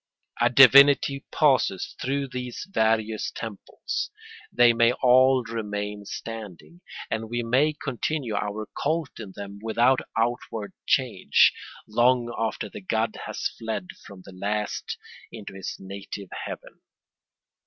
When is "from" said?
14.03-14.23